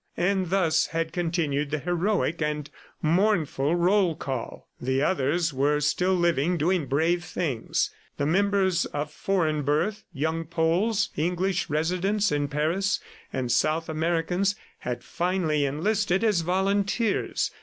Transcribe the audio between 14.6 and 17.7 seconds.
had finally enlisted as volunteers.